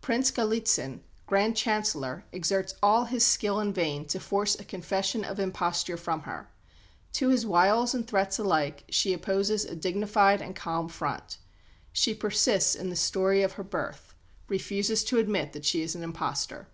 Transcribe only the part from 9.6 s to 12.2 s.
a dignified and calm front. She